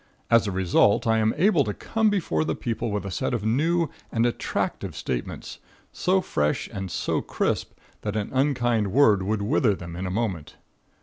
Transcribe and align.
As 0.31 0.47
a 0.47 0.51
result, 0.51 1.05
I 1.05 1.19
am 1.19 1.31
able 1.37 1.63
to 1.63 1.75
come 1.75 2.09
before 2.09 2.43
the 2.43 2.55
people 2.55 2.91
with 2.91 3.05
a 3.05 3.11
set 3.11 3.35
of 3.35 3.45
new 3.45 3.87
and 4.11 4.25
attractive 4.25 4.95
statements, 4.95 5.59
so 5.91 6.21
fresh 6.21 6.67
and 6.69 6.89
so 6.89 7.21
crisp 7.21 7.73
that 8.01 8.15
an 8.15 8.31
unkind 8.33 8.91
word 8.91 9.21
would 9.21 9.43
wither 9.43 9.75
them 9.75 9.95
in 9.95 10.07
a 10.07 10.09
moment. 10.09 10.55